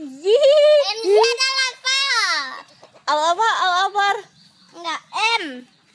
Z. 0.00 0.24
MC 0.24 1.12
adalah 1.12 1.68
apa? 1.68 2.00
Al 3.04 3.18
apa? 3.36 3.48
Al 3.52 3.72
Afar. 3.84 4.16
Enggak, 4.72 5.00
M. 5.12 5.44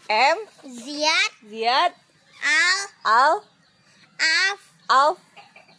M. 0.05 0.37
Ziad, 0.61 1.31
Ziad. 1.49 1.91
Al, 2.45 2.79
Al. 3.01 3.33
Af, 4.21 4.59
Alf. 4.93 5.17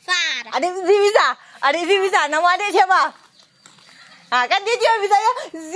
Far. 0.03 0.43
Adik 0.59 0.75
Z 0.75 0.91
bisa. 0.91 1.27
Adik 1.71 1.87
Z 1.87 1.91
bisa. 2.03 2.21
Nama 2.27 2.47
adik 2.59 2.75
siapa? 2.75 3.15
Nah, 4.27 4.43
kan 4.51 4.59
dia 4.67 4.75
juga 4.75 4.95
bisa 5.07 5.17
ya. 5.23 5.33
Z. 5.55 5.75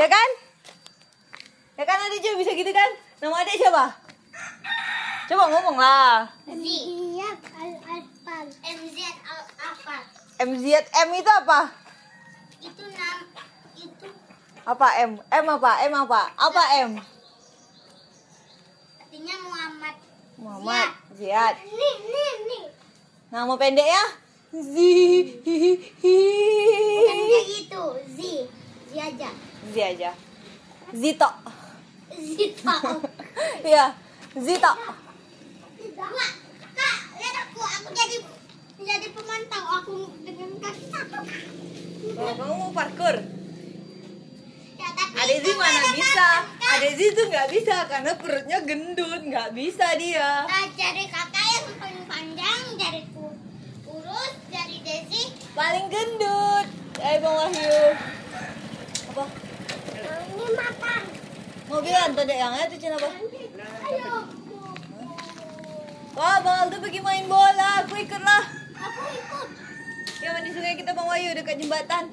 Ya 0.00 0.06
kan? 0.08 0.28
Ya 1.76 1.84
kan 1.84 1.98
adik 2.08 2.24
juga 2.24 2.40
bisa 2.40 2.56
gitu 2.56 2.72
kan? 2.72 2.90
Nama 3.20 3.36
adik 3.44 3.56
siapa? 3.60 3.84
Coba 5.28 5.44
ngomong 5.52 5.76
lah. 5.76 6.24
Al 6.48 6.56
Alfar. 8.48 8.76
MZ 8.78 8.96
Al 9.28 9.40
Afar. 9.60 10.02
MZ 10.38 10.64
M 11.06 11.08
itu 11.14 11.30
apa? 11.30 11.60
Itu 12.58 12.84
nam 12.90 13.18
itu 13.76 14.08
Apa 14.64 14.88
M? 15.04 15.10
M 15.20 15.46
apa? 15.48 15.72
M 15.88 15.92
apa? 15.94 16.20
Apa 16.36 16.62
M? 16.88 16.92
artinya 19.18 19.36
Muhammad. 19.42 19.94
Muhammad 20.38 20.88
Ziad. 21.18 21.54
Nih, 21.66 21.96
nih, 22.06 22.32
nih. 22.46 22.64
Nama 23.34 23.52
pendek 23.58 23.88
ya? 23.88 24.04
Z. 24.54 24.74
Bukan 25.42 27.18
kayak 27.18 27.46
gitu. 27.50 27.82
Z. 28.14 28.18
Z 28.86 28.90
aja. 28.94 29.30
Z 29.68 29.74
aja. 29.74 30.10
Zito. 30.94 31.28
Zito. 32.14 32.76
Iya, 33.66 33.90
Zito. 34.46 34.72
Mak, 35.98 36.30
kak, 36.78 36.96
lihat 37.18 37.36
aku, 37.42 37.58
aku 37.58 37.88
jadi 37.90 38.16
jadi 38.88 39.08
pemantau 39.12 39.64
aku 39.84 39.98
dengan 40.24 40.48
kaki 40.64 40.84
satu. 40.88 41.20
Oh, 42.16 42.32
kamu 42.32 42.54
mau 42.56 42.70
parkur? 42.72 43.16
Ya, 45.18 45.34
itu 45.34 45.50
mana 45.60 45.92
bisa? 45.92 46.08
kakak. 46.08 46.72
Adek 46.78 46.92
Z 46.96 47.00
tuh 47.12 47.26
nggak 47.28 47.48
bisa 47.52 47.76
karena 47.84 48.12
perutnya 48.16 48.58
gendut, 48.64 49.22
nggak 49.28 49.52
bisa 49.52 49.92
dia. 50.00 50.48
Nah, 50.48 50.64
jari 50.72 51.04
kakak 51.04 51.44
yang 51.52 51.66
paling 51.76 52.04
panjang, 52.08 52.62
jari 52.80 53.02
ku 53.12 53.28
kurus, 53.84 54.32
jari 54.48 54.80
Desi 54.80 55.36
Paling 55.52 55.86
gendut. 55.92 56.66
Eh, 57.02 57.16
Bang 57.20 57.36
Wahyu. 57.44 57.76
Apa? 59.12 59.24
ini 60.32 60.46
matang. 60.54 61.04
Mobilan 61.68 62.08
tuh 62.16 62.24
dek 62.24 62.38
yang 62.40 62.54
itu 62.56 62.76
cina 62.80 62.96
apa? 62.96 63.10
Ayo, 63.84 64.12
Wah, 66.16 66.36
Bang 66.40 66.56
Aldo 66.66 66.76
pergi 66.80 67.00
main 67.04 67.28
bola. 67.28 67.84
Aku 67.84 67.94
ikut 68.00 68.22
lah. 68.24 68.67
Aku 68.78 69.00
ikut. 69.14 69.48
Yang 70.18 70.36
di 70.42 70.50
sungai 70.54 70.74
kita 70.78 70.90
Bang 70.94 71.08
Wahyu 71.10 71.30
dekat 71.34 71.56
jembatan. 71.58 72.04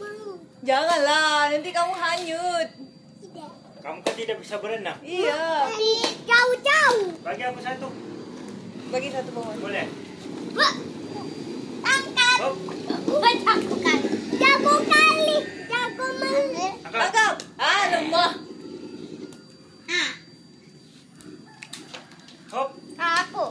Mau. 0.00 0.40
Janganlah, 0.64 1.52
nanti 1.52 1.70
kamu 1.72 1.92
hanyut. 1.92 2.68
Tidak. 3.20 3.52
Kamu 3.84 3.98
kan 4.00 4.14
tidak 4.16 4.36
bisa 4.40 4.54
berenang. 4.60 4.98
Iya. 5.04 5.68
Jauh-jauh. 6.24 7.20
Bagi 7.20 7.42
aku 7.44 7.60
satu. 7.60 7.88
Bagi 8.88 9.08
satu 9.12 9.28
Bang 9.32 9.44
Wahyu. 9.48 9.60
Boleh? 9.60 9.86
Wah. 10.56 10.74
Angkat. 11.84 12.38
Hop. 12.40 12.54
Gua 13.04 13.30
jago 13.36 13.76
kali. 13.76 14.08
Jago 14.40 14.74
kali. 14.88 15.34
Jago 15.68 16.06
mana? 16.16 16.66
Angkat. 16.80 17.00
Tangkap. 17.12 17.34
Ah, 17.60 17.82
lemah. 17.92 18.32
Ah, 19.84 20.10
Hop. 22.54 22.68
aku. 22.96 23.46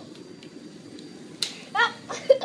Ah. 1.75 1.89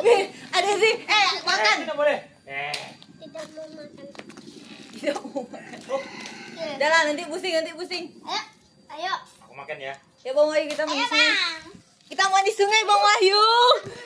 Nih, 0.03 0.21
ada 0.51 0.71
sih. 0.75 0.93
Eh, 1.07 1.29
makan. 1.47 1.75
Eh, 1.75 1.83
tidak 1.87 1.88
boleh. 1.99 2.19
Eh. 2.47 2.87
Tidak 3.19 3.45
mau 3.51 3.67
makan. 3.75 4.07
Tidak 4.95 5.15
mau 5.19 5.43
makan. 5.51 5.79
Hop. 5.91 6.03
Udah 6.59 6.87
lah, 6.87 7.01
nanti 7.11 7.23
pusing, 7.27 7.53
nanti 7.59 7.71
pusing. 7.75 8.05
Ayo. 8.23 8.41
Ayo. 8.95 9.13
Aku 9.43 9.51
makan 9.51 9.75
ya. 9.83 9.93
Ya 10.23 10.31
Bang 10.31 10.47
Wahyu 10.47 10.67
kita 10.71 10.83
mandi 10.87 11.03
sungai. 11.03 11.27
Bang. 11.27 11.63
Kita 12.07 12.23
mandi 12.31 12.51
sungai 12.55 12.81
Bang 12.87 13.03
Wahyu. 13.03 13.43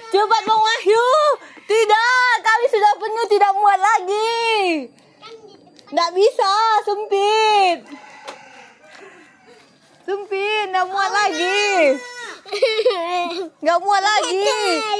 Cepat 0.09 0.41
Bang 0.45 0.61
Wahyu. 0.61 1.05
Tidak, 1.63 2.33
kami 2.41 2.65
sudah 2.67 2.93
penuh 2.97 3.25
tidak 3.29 3.51
muat 3.55 3.79
lagi. 3.79 4.89
Kan 5.21 5.33
di 5.45 5.53
depan. 5.53 5.93
Nggak 5.93 6.09
bisa, 6.17 6.53
sempit. 6.83 7.79
Sempit, 10.03 10.65
nggak 10.73 10.87
muat 10.89 11.11
lagi. 11.13 11.97
Nggak 13.63 13.77
muat 13.81 14.03
lagi. 14.03 14.41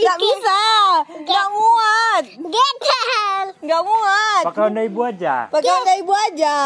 Nggak 0.01 0.17
bisa. 0.19 0.59
Nggak 1.23 1.47
muat. 1.53 2.23
Getel. 2.49 3.45
Nggak 3.63 3.81
muat. 3.85 4.43
Pakai 4.49 4.61
Honda 4.67 4.81
ibu 4.83 4.99
aja. 5.05 5.35
Pakai 5.51 5.71
Honda 5.71 5.93
ibu 5.99 6.13
aja. 6.13 6.57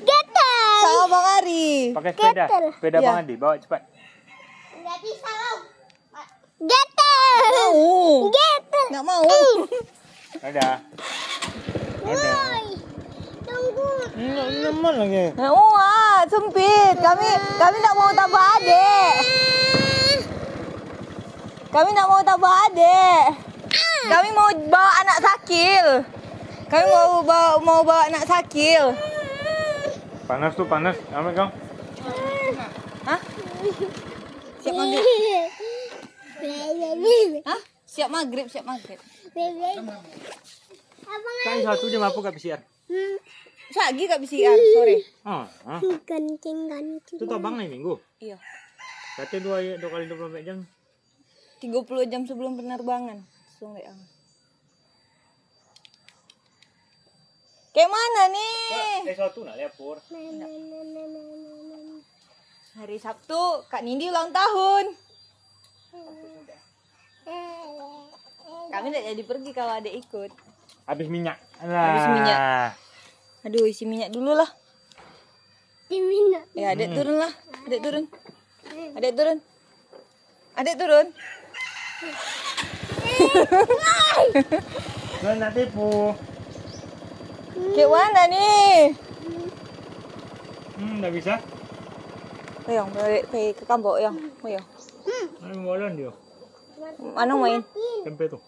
Getel. 0.00 0.80
Sama 0.84 1.04
Bang 1.08 1.26
Ari. 1.40 1.70
Pakai 1.96 2.12
sepeda. 2.12 2.44
Sepeda 2.76 2.98
Ya. 3.00 3.08
Bang 3.08 3.18
Adi. 3.24 3.34
Bawa 3.36 3.54
cepat. 3.60 3.82
Nggak 4.76 4.98
bisa 5.02 5.30
loh. 5.30 5.58
Getel. 6.60 7.40
Mau. 7.52 7.84
Getel. 8.32 8.86
Nggak 8.92 9.04
mau. 9.04 9.24
Ada. 10.44 10.68
Ada. 12.06 12.32
Tunggu. 13.46 13.90
Enggak 14.16 14.48
lemah 14.62 14.94
lagi. 15.00 15.26
Muat, 15.38 16.26
sempit. 16.28 16.94
Kami 17.00 17.28
kami 17.56 17.76
nggak 17.80 17.96
mau 17.96 18.10
tambah 18.12 18.42
adik. 18.60 19.14
Kami 21.76 21.92
nggak 21.92 22.08
mau 22.08 22.24
tambah 22.24 22.48
adik. 22.48 23.36
Kami 24.08 24.28
mau 24.32 24.48
bawa 24.48 24.90
anak 25.04 25.18
sakil. 25.20 25.86
Kami 26.72 26.86
mau 26.88 27.20
bawa 27.20 27.60
mau 27.60 27.84
bawa 27.84 28.08
anak 28.08 28.24
sakil. 28.24 28.96
Panas 30.24 30.56
tuh 30.56 30.64
panas. 30.64 30.96
Ambil 31.12 31.36
kau. 31.36 31.52
Hah? 33.04 33.20
Siap 34.64 34.72
maghrib. 34.72 35.52
Hah? 37.44 37.60
Siap 37.84 38.08
maghrib, 38.08 38.48
siap 38.48 38.64
maghrib. 38.64 38.96
Abang 41.04 41.36
Kain 41.44 41.60
satu 41.60 41.92
jam 41.92 42.08
apa 42.08 42.16
gak 42.24 42.40
PCR? 42.40 42.60
Lagi 43.76 44.02
kak 44.08 44.24
bisian 44.24 44.56
sore. 44.72 45.04
Oh, 45.28 45.44
ah. 45.44 45.80
Kencing 46.08 46.72
kencing. 46.72 47.20
Itu 47.20 47.28
tau 47.28 47.36
bang 47.36 47.60
nih 47.60 47.68
minggu. 47.68 48.00
Iya. 48.16 48.40
Katanya 49.20 49.40
dua, 49.44 49.56
dua 49.76 49.90
kali 49.92 50.08
24 50.08 50.40
jam. 50.48 50.64
30 51.60 52.12
jam 52.12 52.22
sebelum 52.28 52.56
penerbangan. 52.60 53.24
Langsung 53.24 53.72
deh. 53.72 53.84
Kayak 57.76 57.92
mana 57.92 58.22
nih? 58.32 59.04
Eh 59.04 59.16
satu 59.16 59.44
nak 59.44 59.56
lihat 59.60 59.72
pur. 59.76 60.00
Hari 62.76 62.96
Sabtu 63.00 63.40
Kak 63.68 63.84
Nindi 63.84 64.08
ulang 64.08 64.32
tahun. 64.32 64.96
Kami 68.72 68.86
tidak 68.92 69.04
jadi 69.12 69.22
pergi 69.24 69.50
kalau 69.52 69.72
ada 69.76 69.88
ikut. 69.88 70.32
Habis 70.88 71.08
minyak. 71.08 71.36
Habis 71.60 72.06
minyak. 72.16 72.38
Aduh 73.44 73.64
isi 73.68 73.84
minyak 73.84 74.12
dulu 74.12 74.36
lah. 74.36 74.48
Dimina. 75.86 76.42
Ya 76.56 76.74
adek 76.74 76.98
turun 76.98 77.16
lah. 77.20 77.32
Adek 77.68 77.80
turun. 77.84 78.04
Adek 78.98 79.12
turun. 79.14 79.38
Adek 80.58 80.76
turun. 80.80 81.06
Kau 85.16 85.32
nak 85.40 85.50
tipu. 85.56 86.12
Kayak 87.72 87.88
mana 87.88 88.22
nih? 88.28 88.92
Hmm, 90.76 91.00
dah 91.00 91.08
bisa. 91.08 91.34
Ayang, 92.68 92.92
balik 92.92 93.24
pergi 93.32 93.56
ke 93.56 93.64
kampung 93.64 93.96
yang. 93.96 94.16
Ayang. 94.44 94.66
Mana 95.40 95.54
bolan 95.64 95.92
dia? 95.96 96.12
Mana 97.16 97.32
main? 97.38 97.64
Tempe 98.04 98.28
tu. 98.28 98.38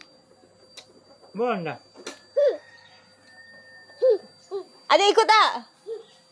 Bolan 1.32 1.64
dah. 1.64 1.78
Adek 4.88 5.12
ikut 5.12 5.26
tak? 5.28 5.50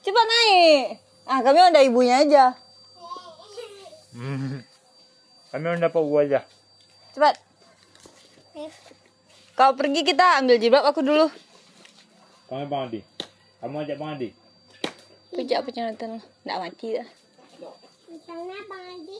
Cepat 0.04 0.24
naik. 0.24 0.84
Ah, 1.28 1.40
kami 1.44 1.60
ada 1.60 1.80
ibunya 1.84 2.24
aja. 2.24 2.56
Hmm. 4.16 4.64
Kami 5.52 5.64
orang 5.64 5.84
dapat 5.84 6.00
uang 6.00 6.24
aja. 6.24 6.40
Cepat. 7.16 7.32
Kau 9.56 9.72
pergi 9.72 10.04
kita 10.04 10.44
ambil 10.44 10.60
jilbab 10.60 10.84
aku 10.84 11.00
dulu. 11.00 11.32
Kamu 12.52 12.68
Bang 12.68 12.92
Adi. 12.92 13.00
Kamu 13.64 13.88
ajak 13.88 13.96
Bang 13.96 14.20
Adi. 14.20 14.28
Pejak 15.32 15.64
apa 15.64 15.72
Jonathan? 15.72 16.20
Nggak 16.44 16.58
mati 16.60 16.88
dah. 16.92 17.08
Misalnya 18.12 18.60
Bang 18.68 18.84
Adi 18.84 19.18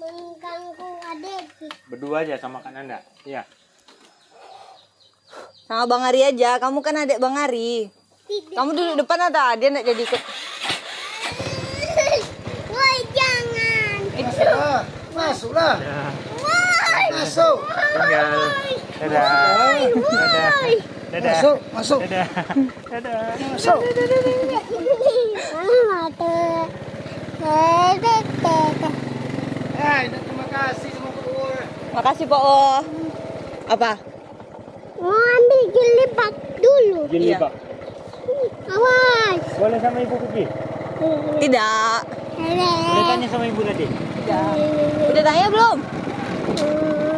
mengganggu 0.00 0.90
adik. 1.02 1.44
Berdua 1.90 2.22
aja 2.22 2.38
sama 2.38 2.62
Kak 2.62 2.72
Nanda. 2.72 3.02
Iya. 3.26 3.42
Sama 5.66 5.90
Bang 5.90 6.06
Ari 6.06 6.30
aja. 6.30 6.62
Kamu 6.62 6.78
kan 6.78 6.94
adik 6.94 7.18
Bang 7.18 7.34
Ari. 7.34 7.90
Kamu 8.54 8.70
duduk 8.70 9.02
depan 9.02 9.18
ada. 9.28 9.58
Dia 9.58 9.68
nggak 9.74 9.82
jadi 9.82 10.02
ikut. 10.06 10.22
Woi 12.70 12.98
jangan. 13.12 13.98
Eh, 14.14 14.22
di 14.22 14.32
sana. 14.32 14.86
Masuklah. 15.10 15.74
Ya. 15.82 16.29
Masuk. 17.30 17.62
Tinggal. 17.62 18.26
Dadah. 18.98 19.22
Dadah. 20.02 20.50
Dadah. 21.14 21.30
Masuk, 21.30 21.56
masuk. 21.70 22.00
Dadah. 22.02 22.26
Dadah. 22.90 23.22
Masuk. 23.54 23.80
Eh, 29.78 30.00
terima 30.10 30.46
kasih 30.50 30.90
sama. 30.90 31.08
Makasih 31.94 32.26
Po. 32.26 32.34
Oh. 32.34 32.82
Apa? 33.70 33.94
Mau 34.98 35.14
ambil 35.14 35.62
jelibat 35.70 36.34
dulu. 36.58 37.06
Gili, 37.14 37.30
Iya. 37.30 37.46
Pak. 37.46 37.52
Awas. 38.74 39.42
Boleh 39.54 39.78
sama 39.78 40.02
ibu 40.02 40.18
pergi? 40.18 40.44
Tidak. 41.46 41.98
Boleh 42.42 43.04
tanya 43.06 43.26
sama 43.30 43.44
ibu 43.46 43.62
tadi? 43.62 43.86
Tidak. 43.86 44.54
Udah 45.14 45.22
tanya 45.22 45.46
belum? 45.46 45.78
Bang 46.50 47.09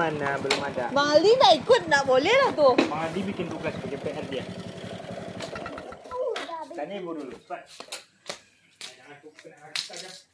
mana? 0.00 0.28
Belum 0.40 0.60
ada. 0.64 0.84
Bang 0.96 1.08
Aldi 1.12 1.32
tak 1.36 1.52
ikut, 1.60 1.82
tak 1.92 2.04
boleh 2.08 2.34
lah 2.46 2.50
tuh. 2.56 2.72
Bang 2.88 3.02
Adi 3.04 3.20
bikin 3.20 3.46
tugas 3.52 3.72
sebagai 3.76 3.98
PR 4.00 4.24
dia. 4.32 4.44
Tanya 6.72 6.94
ibu 6.96 7.10
dulu. 7.12 7.36
Cepat. 7.36 7.62
Tanya 8.80 9.04
aku, 9.12 9.28
kena 9.36 9.56
aku 9.60 9.80
saja. 9.84 10.29